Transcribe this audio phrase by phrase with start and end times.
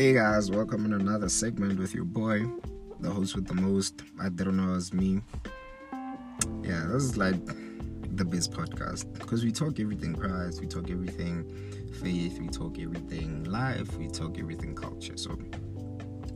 [0.00, 2.46] Hey guys, welcome in another segment with your boy,
[3.00, 4.00] the host with the most.
[4.18, 5.20] I don't know, it's me.
[6.62, 7.44] Yeah, this is like
[8.16, 11.44] the best podcast because we talk everything Christ, we talk everything
[12.02, 15.18] faith, we talk everything life, we talk everything culture.
[15.18, 15.38] So,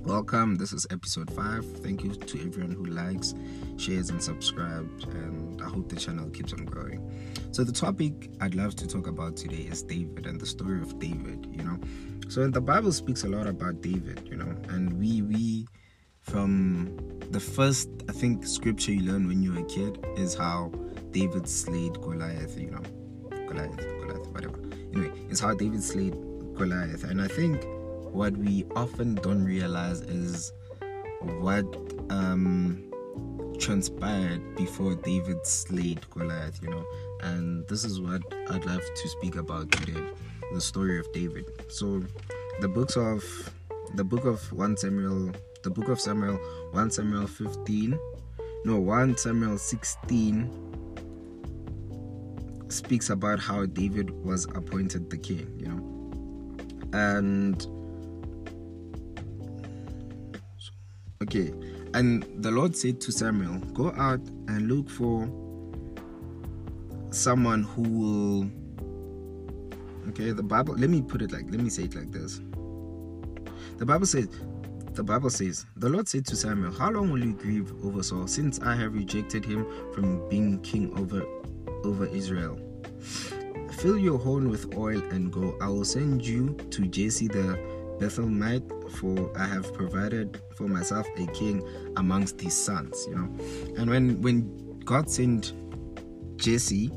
[0.03, 0.57] welcome.
[0.57, 1.64] This is episode five.
[1.79, 3.32] Thank you to everyone who likes,
[3.79, 5.04] shares, and subscribes.
[5.04, 7.00] And I hope the channel keeps on growing.
[7.53, 10.99] So, the topic I'd love to talk about today is David and the story of
[10.99, 11.49] David.
[11.50, 11.79] You know,
[12.29, 14.27] so the Bible speaks a lot about David.
[14.29, 15.67] You know, and we we
[16.21, 16.97] from
[17.31, 20.73] the first I think scripture you learn when you're a kid is how
[21.11, 22.59] David slayed Goliath.
[22.59, 22.83] You know,
[23.47, 24.59] Goliath, Goliath, whatever.
[24.95, 26.14] Anyway, it's how David slayed
[26.55, 27.63] Goliath, and I think
[28.13, 30.53] what we often don't realize is
[31.21, 31.64] what
[32.11, 32.91] um
[33.59, 36.84] transpired before David slayed Goliath, you know.
[37.22, 40.03] And this is what I'd love to speak about today
[40.53, 41.45] the story of David.
[41.69, 42.03] So,
[42.61, 43.25] the books of
[43.95, 46.37] the book of 1 Samuel, the book of Samuel,
[46.73, 47.98] 1 Samuel 15,
[48.65, 50.75] no, 1 Samuel 16
[52.69, 55.81] speaks about how David was appointed the king, you know.
[56.92, 57.67] And
[61.22, 61.53] okay,
[61.95, 65.28] and the Lord said to Samuel, Go out and look for
[67.11, 68.50] someone who will
[70.14, 72.40] okay the bible let me put it like let me say it like this.
[73.78, 74.28] The bible says
[74.92, 78.28] the bible says the lord said to samuel how long will you grieve over saul
[78.28, 81.24] since i have rejected him from being king over
[81.82, 82.60] over israel?
[83.72, 85.58] Fill your horn with oil and go.
[85.60, 87.58] I will send you to jesse the
[87.98, 91.62] bethlehemite for i have provided for myself a king
[91.96, 93.28] amongst his sons you know?
[93.76, 95.54] And when when god sent
[96.36, 96.92] jesse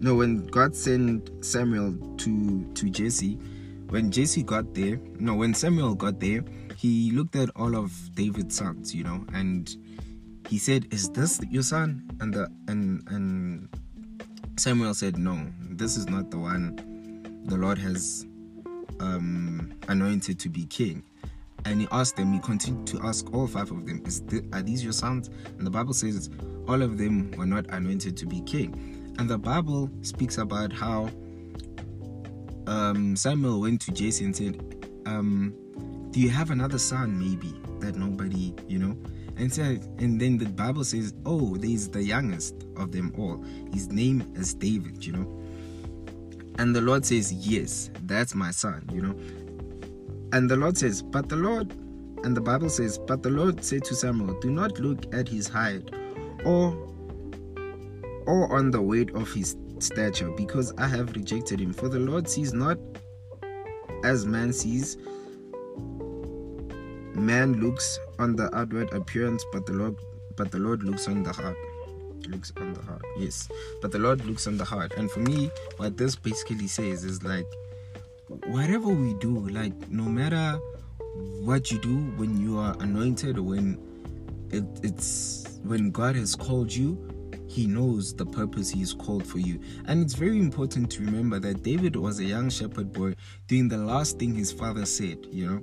[0.00, 3.34] no when god sent samuel to to jesse
[3.90, 6.44] when jesse got there no when samuel got there
[6.76, 9.76] he looked at all of david's sons you know and
[10.50, 12.10] he said is this your son?
[12.20, 13.68] And the and and
[14.56, 18.26] samuel said no this is not the one the lord has
[18.98, 21.04] um anointed to be king.
[21.66, 24.62] And he asked them he continued to ask all five of them is th- are
[24.62, 25.30] these your sons?
[25.58, 26.30] And the bible says
[26.66, 28.89] all of them were not anointed to be king
[29.20, 31.10] and the Bible speaks about how
[32.66, 34.56] um, Samuel went to Jesse and said,
[35.04, 35.54] um,
[36.10, 38.96] "Do you have another son, maybe that nobody, you know?"
[39.36, 43.44] And said, and then the Bible says, "Oh, there's the youngest of them all.
[43.74, 45.42] His name is David," you know.
[46.58, 49.14] And the Lord says, "Yes, that's my son," you know.
[50.32, 51.74] And the Lord says, "But the Lord,"
[52.24, 55.46] and the Bible says, "But the Lord said to Samuel, Do not look at his
[55.46, 55.90] height,
[56.46, 56.89] or
[58.30, 61.72] or on the weight of his stature, because I have rejected him.
[61.72, 62.78] For the Lord sees not
[64.04, 64.96] as man sees.
[67.14, 69.96] Man looks on the outward appearance, but the Lord
[70.36, 71.56] but the Lord looks on the heart.
[72.28, 73.02] Looks on the heart.
[73.18, 73.48] Yes.
[73.82, 74.94] But the Lord looks on the heart.
[74.96, 77.46] And for me, what this basically says is like
[78.46, 80.58] whatever we do, like no matter
[81.42, 83.78] what you do when you are anointed when
[84.50, 86.96] it, it's when God has called you,
[87.50, 89.60] he knows the purpose he is called for you.
[89.86, 93.16] And it's very important to remember that David was a young shepherd boy
[93.48, 95.62] doing the last thing his father said, you know,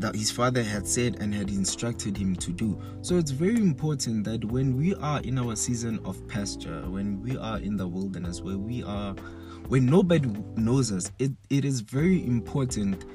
[0.00, 2.78] that his father had said and had instructed him to do.
[3.00, 7.38] So it's very important that when we are in our season of pasture, when we
[7.38, 9.14] are in the wilderness, where we are,
[9.68, 13.06] when nobody knows us, it, it is very important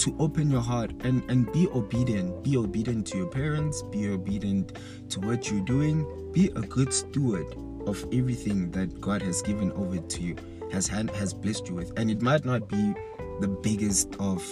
[0.00, 2.42] to open your heart and and be obedient.
[2.42, 3.82] Be obedient to your parents.
[3.82, 4.78] Be obedient
[5.10, 6.06] to what you're doing.
[6.32, 7.46] Be a good steward
[7.86, 10.36] of everything that god has given over to you
[10.72, 11.92] has had has blessed you with.
[11.98, 12.94] And it might not be
[13.40, 14.42] the biggest of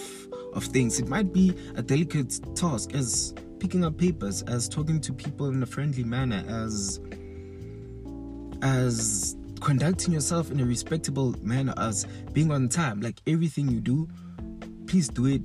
[0.53, 0.99] of things.
[0.99, 5.61] It might be a delicate task as picking up papers as talking to people in
[5.63, 6.99] a friendly manner as
[8.61, 13.01] as conducting yourself in a respectable manner as being on time.
[13.01, 14.07] Like everything you do
[14.89, 15.41] please do it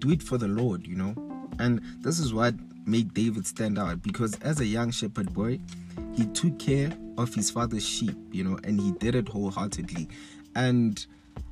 [0.00, 1.14] do it for the lord you know?
[1.60, 2.54] And this is what
[2.84, 5.60] made david stand out because as a young shepherd boy
[6.14, 10.08] he took care of his father's sheep you know and he did it wholeheartedly.
[10.54, 11.04] And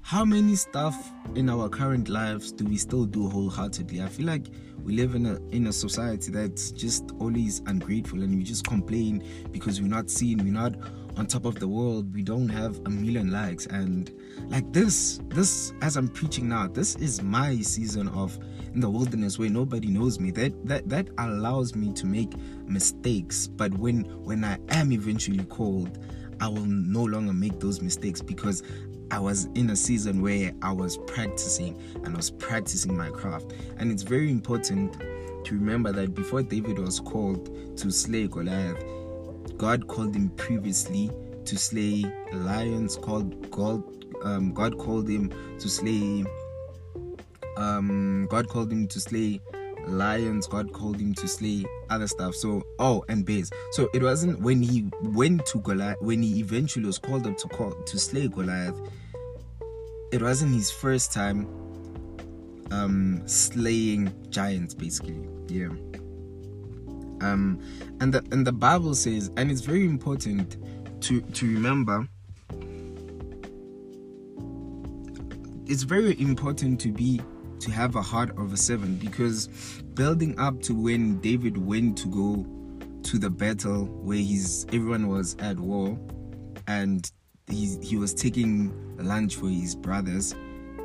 [0.03, 4.03] how many stuff in our current lives do we still do wholeheartedly?
[4.03, 4.47] I feel like
[4.83, 9.25] we live in a in a society that's just always ungrateful and we just complain
[9.53, 10.75] because we're not seen we're not
[11.17, 13.67] on top of the world we don't have a million likes.
[13.67, 14.13] And
[14.49, 18.39] like this this as i'm preaching now this is my season of
[18.75, 20.31] in the wilderness where nobody knows me.
[20.31, 22.37] That that that allows me to make
[22.67, 23.47] mistakes.
[23.47, 25.99] But when when i am eventually called
[26.41, 28.63] i will no longer make those mistakes because
[29.11, 33.53] I was in a season where I was practicing and I was practicing my craft.
[33.79, 34.95] And it's very important
[35.45, 38.83] to remember that before David was called to slay Goliath,
[39.57, 41.11] God called him previously
[41.45, 42.97] to slay lions.
[42.97, 43.83] Called God,
[44.23, 46.25] um, God called him to slay.
[47.57, 49.41] Um, God called him to slay
[49.87, 50.47] lions.
[50.47, 52.35] God called him to slay other stuff.
[52.35, 53.51] So oh, and bears.
[53.73, 55.97] So it wasn't when he went to Goliath.
[56.01, 58.79] When he eventually was called up to call to slay Goliath.
[60.13, 61.47] It wasn't his first time
[62.71, 65.69] um slaying giants basically yeah
[67.21, 67.61] um
[68.01, 70.57] and the and the bible says and it's very important
[71.01, 72.07] to to remember
[75.67, 77.21] it's very important to be
[77.59, 79.49] to have a heart of a servant because
[79.95, 82.47] building up to when David went to go
[83.03, 85.99] to the battle where he's everyone was at war
[86.67, 87.11] and
[87.49, 90.35] he he was taking lunch for his brothers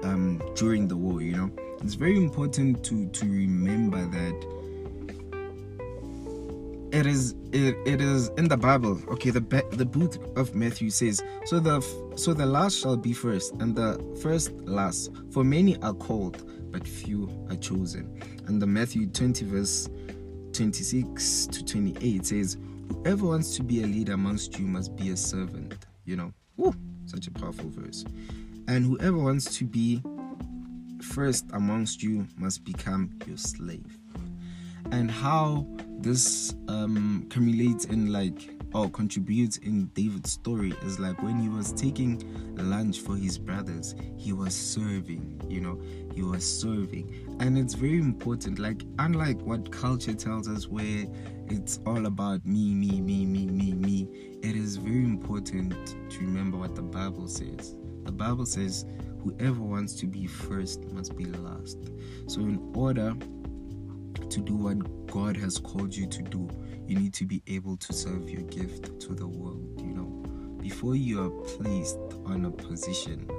[0.03, 1.51] um, during the war you know?
[1.83, 4.60] It's very important to to remember that
[6.91, 9.01] it is it, it is in the bible.
[9.09, 9.41] Okay the
[9.71, 11.81] the book of matthew says so the
[12.15, 15.11] so the last shall be first and the first last.
[15.31, 18.21] For many are called but few are chosen.
[18.47, 19.89] And the matthew 20 verse
[20.53, 22.57] 26 to 28 says
[22.89, 26.33] whoever wants to be a leader amongst you must be a servant you know.
[26.57, 26.73] Woo,
[27.05, 28.03] such a powerful verse.
[28.67, 30.01] And whoever wants to be
[31.01, 33.97] first amongst you must become your slave.
[34.91, 35.65] And how
[36.01, 41.73] this um accumulates in like or contributes in David's story is like when he was
[41.73, 42.21] taking
[42.55, 45.79] lunch for his brothers, he was serving, you know,
[46.13, 47.37] he was serving.
[47.39, 51.05] And it's very important, like, unlike what culture tells us, where
[51.47, 54.07] it's all about me, me, me, me, me, me,
[54.41, 57.75] it is very important to remember what the Bible says.
[58.03, 58.85] The Bible says,
[59.21, 61.77] whoever wants to be first must be last.
[62.27, 63.13] So, in order
[64.29, 66.49] to do what God has called you to do,
[66.87, 69.79] you need to be able to serve your gift to the world.
[69.81, 70.05] You know,
[70.61, 73.29] before you are placed on a position,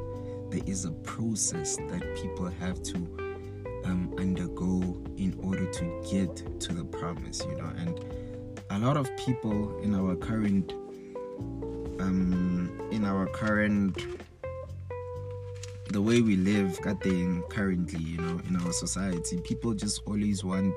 [0.50, 2.96] there is a process that people have to
[3.86, 7.42] um, undergo in order to get to the promise.
[7.48, 8.04] You know, and
[8.68, 10.72] a lot of people in our current
[12.00, 13.96] um, in our current
[15.92, 20.74] the way we live goddamn currently you know in our society people just always want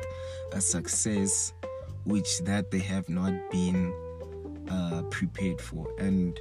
[0.54, 1.54] a success
[2.06, 3.94] which that they have not been
[4.70, 5.88] uh, prepared for.
[6.00, 6.40] And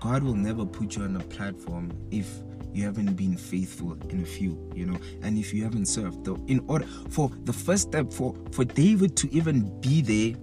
[0.00, 2.28] god will never put you on a platform if
[2.72, 6.24] you haven't been faithful in a few you know and if you haven't served.
[6.24, 10.40] Though in order for the first step for for david to even be there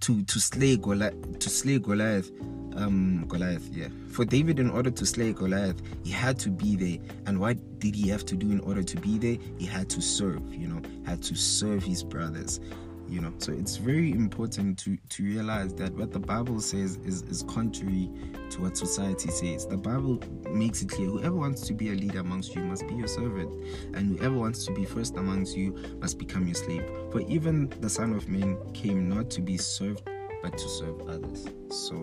[0.00, 2.30] to to slay goliath to slay goliath
[2.76, 3.88] um, Goliath, yeah.
[4.08, 6.98] For David, in order to slay Goliath, he had to be there.
[7.26, 9.36] And what did he have to do in order to be there?
[9.58, 12.60] He had to serve, you know, had to serve his brothers,
[13.08, 13.32] you know.
[13.38, 18.10] So it's very important to, to realize that what the Bible says is, is contrary
[18.50, 19.66] to what society says.
[19.66, 20.20] The Bible
[20.50, 23.52] makes it clear whoever wants to be a leader amongst you must be your servant,
[23.94, 26.84] and whoever wants to be first amongst you must become your slave.
[27.10, 30.08] For even the Son of Man came not to be served,
[30.44, 31.46] but to serve others.
[31.70, 31.96] So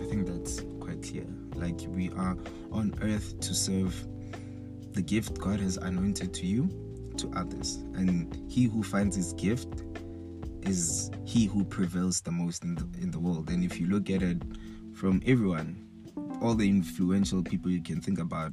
[0.00, 1.26] I think that's quite clear.
[1.54, 2.34] Like we are
[2.72, 3.94] on earth to serve
[4.92, 6.70] the gift God has anointed to you
[7.18, 7.76] to others.
[7.94, 9.82] And he who finds his gift
[10.62, 13.50] is he who prevails the most in the, in the world.
[13.50, 14.40] And if you look at it
[14.94, 15.86] from everyone,
[16.40, 18.52] all the influential people you can think about,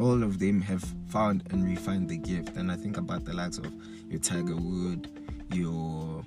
[0.00, 2.56] all of them have found and refined the gift.
[2.56, 3.70] And I think about the likes of
[4.08, 5.10] your Tiger Wood,
[5.52, 6.24] your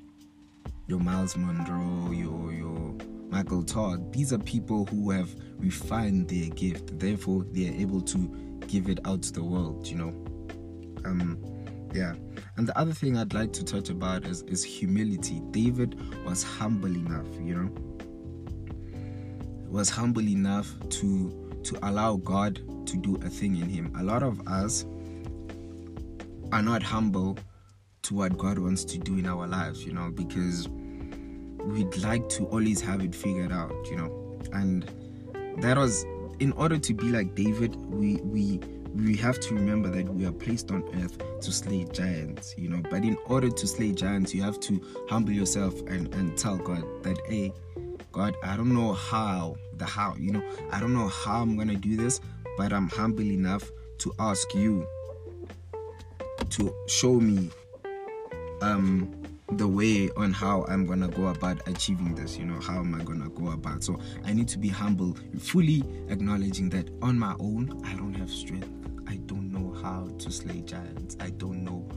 [0.87, 2.95] your Miles Munroe, your your
[3.29, 4.13] Michael Todd.
[4.13, 8.17] These are people who have refined their gift, therefore they are able to
[8.67, 9.85] give it out to the world.
[9.87, 10.09] You know,
[11.05, 11.37] um,
[11.93, 12.15] yeah.
[12.55, 15.41] And the other thing I'd like to touch about is is humility.
[15.51, 17.69] David was humble enough, you know,
[19.69, 23.93] was humble enough to to allow God to do a thing in him.
[23.99, 24.85] A lot of us
[26.53, 27.37] are not humble
[28.07, 30.69] to what God wants to do in our lives, you know, because
[31.59, 34.39] we'd like to always have it figured out, you know.
[34.53, 34.89] And
[35.57, 36.05] that was
[36.39, 38.61] in order to be like David, we we
[38.95, 42.81] we have to remember that we are placed on earth to slay giants, you know.
[42.89, 46.83] But in order to slay giants, you have to humble yourself and, and tell God
[47.03, 47.51] that, hey,
[48.13, 51.75] God, I don't know how, the how, you know, I don't know how I'm gonna
[51.75, 52.21] do this,
[52.57, 54.87] but I'm humble enough to ask you
[56.51, 57.51] to show me
[58.61, 59.11] um
[59.53, 63.03] the way on how I'm gonna go about achieving this, you know, how am I
[63.03, 63.83] gonna go about?
[63.83, 68.29] So I need to be humble, fully acknowledging that on my own, I don't have
[68.29, 68.69] strength.
[69.07, 71.15] I don't know how to slay giants.
[71.21, 71.87] I don't know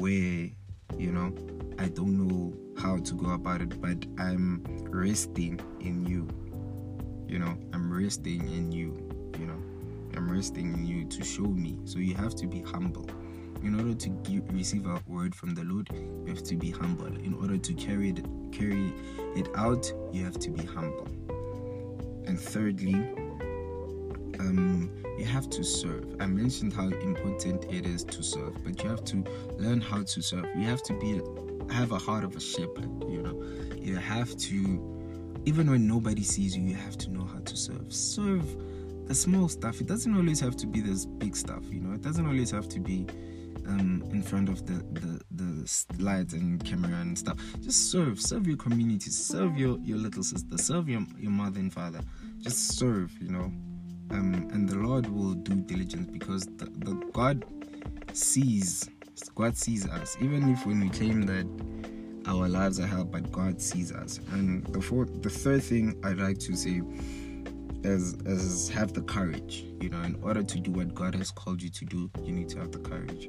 [0.00, 0.50] where,
[0.98, 1.32] you know,
[1.78, 6.28] I don't know how to go about it, but I'm resting in you.
[7.28, 9.08] You know, I'm resting in you,
[9.38, 9.62] you know,
[10.16, 11.78] I'm resting in you to show me.
[11.84, 13.08] So you have to be humble
[13.62, 17.06] in order to give, receive a word from the Lord, you have to be humble.
[17.06, 18.92] In order to carry it, carry
[19.34, 21.08] it out, you have to be humble.
[22.26, 22.94] And thirdly,
[24.40, 26.16] um, you have to serve.
[26.20, 29.24] I mentioned how important it is to serve, but you have to
[29.58, 30.46] learn how to serve.
[30.56, 32.90] You have to be a, have a heart of a shepherd.
[33.08, 37.38] You know, you have to, even when nobody sees you, you have to know how
[37.38, 37.92] to serve.
[37.92, 38.44] Serve
[39.06, 39.80] the small stuff.
[39.80, 41.62] It doesn't always have to be this big stuff.
[41.70, 43.06] You know, it doesn't always have to be
[43.68, 47.36] um, in front of the, the, the lights and camera and stuff.
[47.60, 51.72] Just serve, serve your community, serve your, your little sister, serve your, your mother and
[51.72, 52.00] father.
[52.38, 53.52] Just serve, you know.
[54.10, 57.44] Um, and the Lord will do diligence because the, the God
[58.12, 58.88] sees,
[59.34, 60.16] God sees us.
[60.20, 61.46] Even if when we claim that
[62.28, 64.20] our lives are held, but God sees us.
[64.30, 66.82] And the fourth, the third thing I'd like to say
[67.82, 69.64] is, is have the courage.
[69.80, 72.48] You know, in order to do what God has called you to do, you need
[72.50, 73.28] to have the courage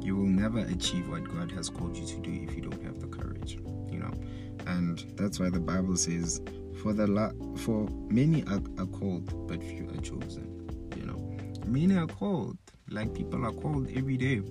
[0.00, 3.00] you will never achieve what God has called you to do if you don't have
[3.00, 3.58] the courage,
[3.90, 4.12] you know.
[4.66, 6.40] And that's why the Bible says,
[6.82, 11.36] "For the la- for many are, are called, but few are chosen." You know,
[11.66, 12.58] many are called,
[12.90, 14.42] like people are called every day,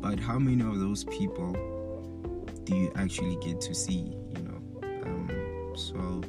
[0.00, 1.52] but how many of those people
[2.64, 4.16] do you actually get to see?
[4.36, 4.60] You know,
[5.04, 6.22] um, so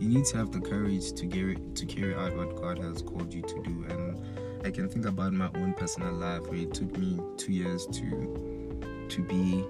[0.00, 3.32] you need to have the courage to get to carry out what God has called
[3.32, 4.20] you to do and
[4.64, 8.78] I can think about my own personal life where it took me two years to
[9.08, 9.64] to be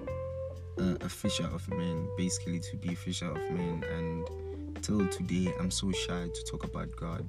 [0.77, 5.51] a, a fisher of men, basically to be a fisher of men, and till today
[5.59, 7.27] I'm so shy to talk about God,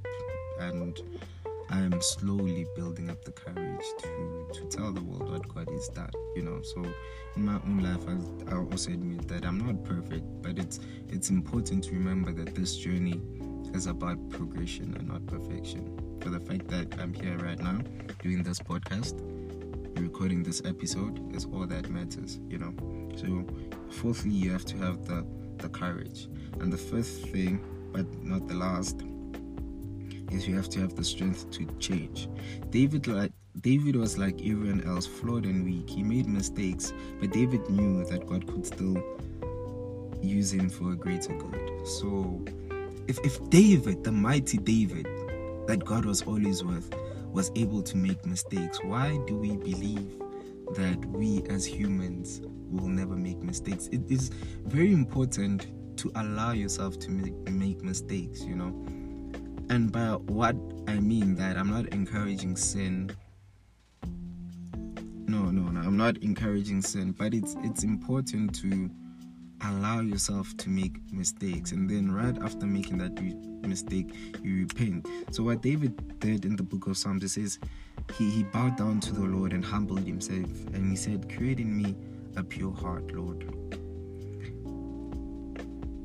[0.60, 1.00] and
[1.70, 6.14] I'm slowly building up the courage to to tell the world what God is that
[6.36, 6.60] you know.
[6.60, 6.84] So
[7.34, 11.30] in my own life, I, I also admit that I'm not perfect, but it's it's
[11.30, 13.22] important to remember that this journey
[13.72, 17.80] is about progression and not perfection for the fact that I'm here right now
[18.22, 19.14] doing this podcast,
[20.00, 22.74] recording this episode is all that matters, you know.
[23.16, 23.46] So,
[23.90, 25.24] fourthly, you have to have the
[25.58, 26.28] the courage,
[26.60, 27.60] and the fifth thing,
[27.92, 29.02] but not the last,
[30.30, 32.28] is you have to have the strength to change.
[32.70, 35.88] David like David was like everyone else, flawed and weak.
[35.88, 39.02] He made mistakes, but David knew that God could still
[40.20, 41.86] use him for a greater good.
[41.86, 42.44] So,
[43.06, 45.06] if, if David, the mighty David,
[45.66, 46.92] that God was always with
[47.34, 48.78] was able to make mistakes.
[48.84, 50.20] Why do we believe
[50.76, 52.40] that we as humans
[52.70, 53.88] will never make mistakes?
[53.88, 54.30] It is
[54.64, 55.66] very important
[55.98, 58.68] to allow yourself to make, mistakes, you know.
[59.70, 60.56] And by what
[60.86, 63.10] I mean that I'm not encouraging sin.
[65.26, 65.80] No, no, no.
[65.80, 68.90] I'm not encouraging sin, but it's it's important to
[69.68, 73.18] allow yourself to make mistakes and then right after making that
[73.66, 75.06] mistake you repent.
[75.30, 77.58] So what david did in the book of psalms says
[78.16, 81.76] he, he bowed down to the lord and humbled himself and he said create in
[81.76, 81.94] me
[82.36, 83.44] a pure heart lord.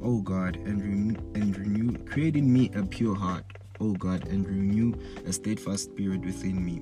[0.01, 3.45] Oh god and renew and renew create in me a pure heart
[3.81, 4.93] oh god and renew
[5.25, 6.81] a steadfast spirit within me.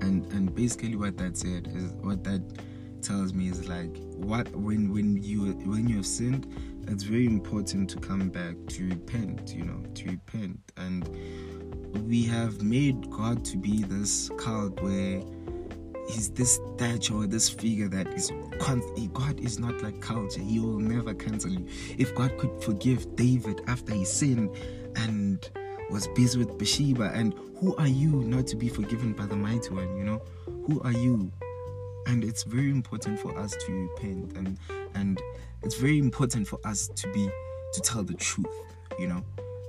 [0.00, 2.42] And and basically what that said is what that
[3.02, 6.46] tells me is like what when when you when you have sinned
[6.90, 10.58] it's very important to come back to repent you know to repent.
[10.76, 11.08] And
[12.08, 15.20] we have made god to be this cult where
[16.08, 18.30] he's this statue or this figure that is
[19.12, 20.40] god is not like culture.
[20.40, 21.66] He will never cancel you.
[21.98, 24.56] If god could forgive david after he sinned
[24.96, 25.48] and
[25.90, 29.70] was busy with bathsheba and who are you not to be forgiven by the mighty
[29.70, 30.22] one you know?
[30.66, 31.32] Who are you
[32.08, 34.58] and it's very important for us to repent and
[34.94, 35.22] and
[35.62, 37.28] it's very important for us to be
[37.72, 38.46] to tell the truth
[38.98, 39.24] you know?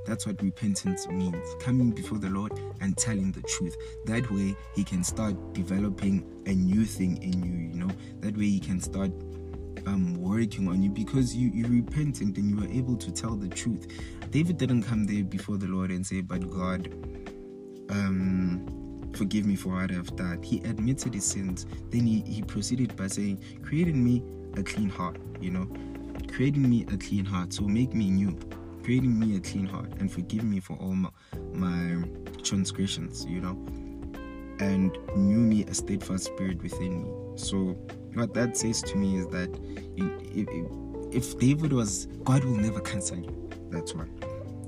[0.05, 3.75] That's what repentance means coming before the lord and telling the truth.
[4.05, 7.93] That way he can start developing a new thing in you you know?
[8.22, 9.12] That way he can start
[9.86, 13.48] um, working on you because you you repentant and you are able to tell the
[13.48, 13.88] truth.
[14.31, 16.88] David didn't come there before the lord and say but god
[17.89, 18.79] um
[19.13, 20.42] Forgive me for what I've done.
[20.44, 21.66] He admitted his sins.
[21.89, 24.24] Then he, he proceeded by saying, Create in me
[24.58, 25.68] a clean heart, you know,
[26.32, 27.54] creating me a clean heart.
[27.54, 28.38] So make me new,
[28.84, 31.10] creating me a clean heart, and forgive me for all my,
[31.54, 32.04] my
[32.44, 33.58] transgressions, you know,
[34.60, 37.38] and renew me a steadfast spirit within me.
[37.38, 37.78] So
[38.13, 39.50] what that says to me is that
[39.98, 40.54] if,
[41.13, 43.50] if David was, God will never cancel you.
[43.70, 44.10] That's one,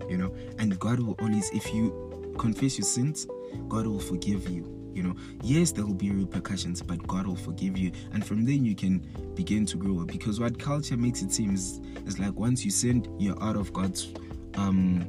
[0.10, 2.11] you know, and God will always, if you
[2.42, 3.28] confess your sins,
[3.70, 5.16] God will forgive you you know.
[5.42, 7.92] Yes there will be repercussions but god will forgive you.
[8.12, 9.00] And from then you can
[9.36, 13.06] begin to grow because what culture makes it seem is, is like once you sin
[13.18, 14.14] you're out of god's
[14.56, 15.08] um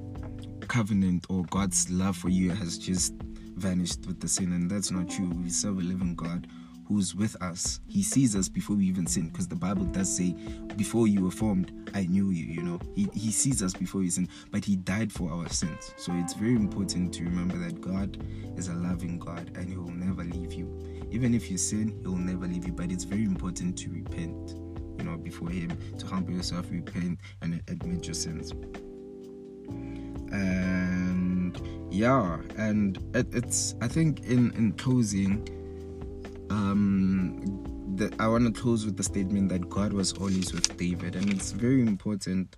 [0.69, 3.15] covenant or god's love for you has just
[3.57, 4.53] vanished with the sin.
[4.53, 5.31] And that's not true.
[5.43, 6.47] We serve a living god
[6.93, 7.81] who's with us.
[7.89, 10.35] He sees us before we even sin, because the Bible does say,
[10.77, 12.79] Before you were formed, I knew you, you know.
[12.95, 15.95] He, he sees us before we sin, but He died for our sins.
[15.97, 18.19] So it's very important to remember that God
[18.59, 20.69] is a loving God and He will never leave you.
[21.11, 24.51] Even if you sin, He will never leave you, but it's very important to repent,
[24.99, 28.53] you know, before Him, to humble yourself, repent, and admit your sins.
[30.31, 35.47] And yeah, and it, it's, I think, in, in closing,
[36.53, 41.33] um, I want to close with the statement that God was always with David, and
[41.33, 42.57] it's very important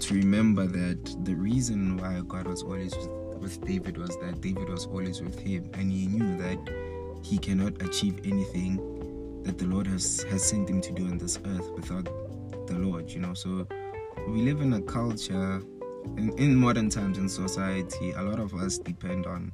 [0.00, 3.08] to remember that the reason why God was always with,
[3.42, 6.58] with David was that David was always with him, and he knew that
[7.22, 11.38] he cannot achieve anything that the Lord has has sent him to do on this
[11.44, 12.08] earth without
[12.66, 13.10] the Lord.
[13.10, 13.66] You know, so
[14.28, 15.62] we live in a culture
[16.16, 18.12] in, in modern times in society.
[18.12, 19.52] A lot of us depend on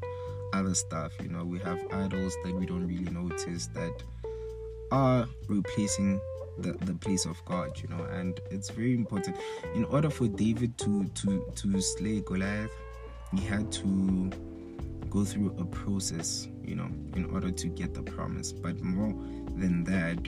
[0.55, 1.13] other stuff.
[1.23, 4.03] You know, we have idols that we don't really notice that
[4.91, 6.21] are replacing
[6.59, 9.37] the, the place of God, you know, and it's very important.
[9.75, 12.71] In order for David to to to slay Goliath,
[13.33, 14.31] he had to
[15.11, 18.53] go through a process, you know, in order to get the promise.
[18.53, 19.13] But more
[19.57, 20.23] than that,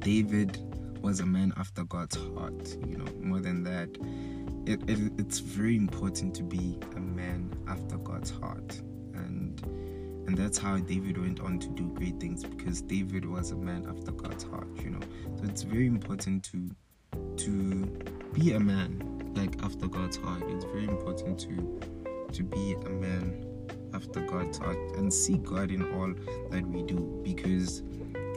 [0.00, 0.58] David
[1.04, 3.90] was a man after God's heart, you know, more than that
[4.66, 8.80] it, it, it's very important to be a man after God's heart,
[9.12, 9.60] and
[10.26, 13.86] and that's how David went on to do great things because David was a man
[13.88, 14.68] after God's heart.
[14.82, 15.00] You know,
[15.36, 16.70] so it's very important to
[17.36, 17.84] to
[18.32, 20.42] be a man like after God's heart.
[20.46, 21.80] It's very important to
[22.32, 23.44] to be a man
[23.92, 26.14] after God's heart and see God in all
[26.50, 27.82] that we do because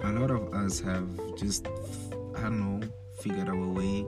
[0.03, 1.67] a lot of us have just
[2.37, 2.87] I don't know
[3.21, 4.05] figured our way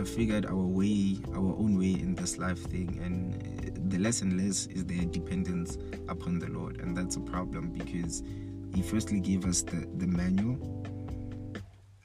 [0.00, 4.42] have figured our way, our own way in this life thing, and the less and
[4.42, 5.76] less is their dependence
[6.08, 8.22] upon the Lord, and that's a problem because
[8.74, 10.58] He firstly gave us the, the manual,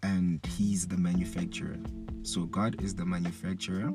[0.03, 1.77] and He's the manufacturer.
[2.23, 3.93] So God is the manufacturer.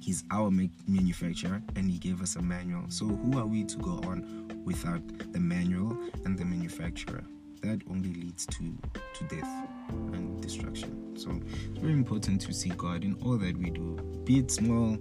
[0.00, 0.50] He's our
[0.86, 2.84] manufacturer, and He gave us a manual.
[2.88, 7.24] So who are we to go on without the manual and the manufacturer?
[7.62, 8.76] That only leads to
[9.14, 11.16] to death and destruction.
[11.16, 11.30] So
[11.70, 14.96] it's very important to see God in all that we do, be it small,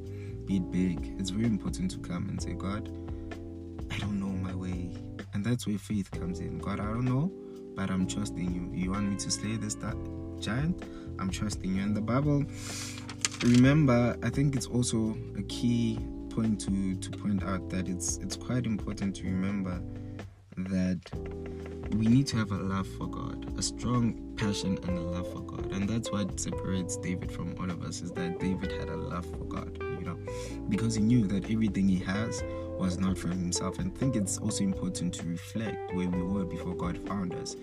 [0.45, 1.15] be it big.
[1.19, 2.89] It's very important to come and say, God,
[3.91, 4.91] I don't know my way,
[5.33, 6.59] and that's where faith comes in.
[6.59, 7.31] God, I don't know,
[7.75, 8.69] but I'm trusting you.
[8.73, 9.77] You want me to slay this
[10.39, 10.83] giant?
[11.19, 11.81] I'm trusting you.
[11.81, 12.45] And the Bible,
[13.43, 18.35] remember, I think it's also a key point to to point out that it's it's
[18.35, 19.81] quite important to remember
[20.57, 20.99] that
[21.95, 25.41] we need to have a love for God, a strong passion and a love for
[25.41, 25.71] God.
[25.71, 29.25] And that's what separates David from all of us is that David had a love
[29.25, 30.17] for God, you know,
[30.69, 32.43] because he knew that everything he has
[32.77, 33.79] was not from himself.
[33.79, 37.55] And I think it's also important to reflect where we were before God found us.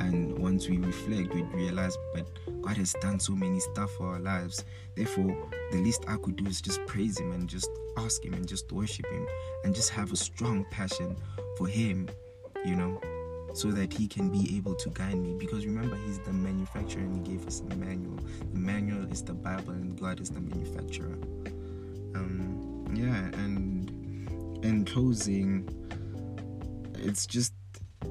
[0.00, 2.26] And once we reflect, we realize, but
[2.60, 4.64] God has done so many stuff for our lives.
[4.96, 8.46] Therefore, the least I could do is just praise Him and just ask Him and
[8.46, 9.26] just worship Him
[9.64, 11.16] and just have a strong passion
[11.56, 12.08] for Him,
[12.66, 13.00] you know
[13.54, 15.34] so that he can be able to guide me.
[15.38, 18.18] Because remember, he's the manufacturer and he gave us a manual.
[18.52, 21.18] The manual is the Bible and God is the manufacturer.
[22.14, 23.90] Um, yeah, and
[24.64, 25.68] in closing,
[26.94, 27.52] it's just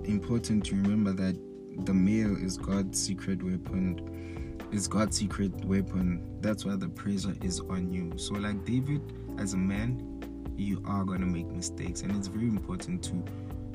[0.05, 1.37] important to remember that
[1.85, 4.57] the male is God's secret weapon.
[4.71, 6.39] Is God's secret weapon.
[6.41, 8.17] That's why the pressure is on you.
[8.17, 9.01] So, like David,
[9.39, 13.23] as a man, you are gonna make mistakes, and it's very important to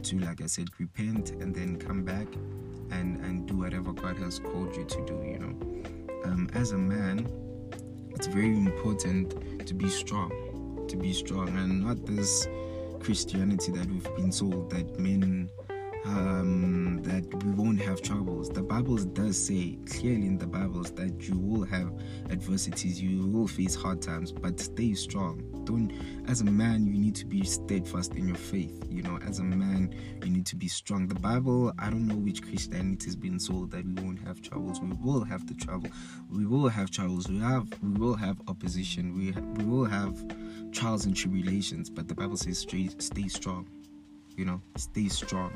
[0.05, 2.27] to, like I said, repent and then come back
[2.91, 5.15] and and do whatever God has called you to do.
[5.25, 7.29] You know, um, as a man,
[8.11, 12.47] it's very important to be strong, to be strong, and not this
[13.01, 15.51] Christianity that we've been sold that men
[16.05, 18.49] um, that we won't have troubles.
[18.49, 21.93] The Bible does say clearly in the Bibles that you will have
[22.31, 25.43] adversities, you will face hard times, but stay strong.
[25.65, 25.93] Don't,
[26.29, 28.85] as a man, you need to be steadfast in your faith.
[28.91, 31.07] You know, as a man, you need to be strong.
[31.07, 34.81] The Bible, I don't know which Christianity has been sold that we won't have troubles.
[34.81, 35.91] We will have the trouble.
[36.31, 37.29] We will have troubles.
[37.29, 39.15] We have, we will have opposition.
[39.15, 39.31] We,
[39.63, 40.17] we will have
[40.73, 41.91] trials and tribulations.
[41.91, 43.69] But the Bible says, stay, stay strong
[44.37, 45.53] you know, stay strong.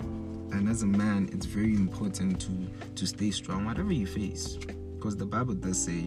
[0.00, 2.52] And as a man, it's very important to
[2.94, 4.56] to stay strong whatever you face,
[4.96, 6.02] because the Bible does say,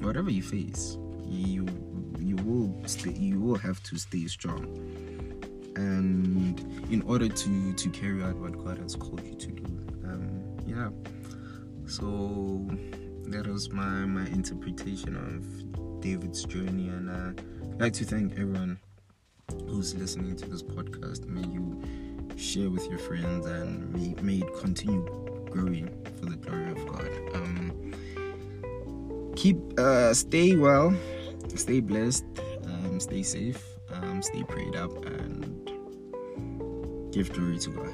[0.00, 1.66] whatever you face, you
[2.18, 4.64] you will stay, you will have to stay strong.
[5.76, 9.64] And in order to to carry out what God has called you to do,
[10.04, 10.90] um, yeah.
[11.86, 12.66] So
[13.30, 17.42] that was my my interpretation of David's journey, and uh,
[17.74, 18.78] I'd like to thank everyone
[19.68, 21.26] who's listening to this podcast.
[21.26, 21.82] May you
[22.40, 25.04] share with your friends and may, may it continue
[25.50, 27.10] growing for the glory of God.
[27.34, 27.94] Um,
[29.36, 30.94] keep, uh, stay well,
[31.54, 32.24] stay blessed,
[32.64, 35.70] um, stay safe, um, stay prayed up, and
[37.12, 37.89] give glory to God.